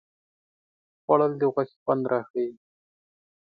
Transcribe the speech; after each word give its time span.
خوړل 1.03 1.31
د 1.37 1.43
غوښې 1.53 1.77
خوند 1.83 2.03
راښيي 2.11 2.49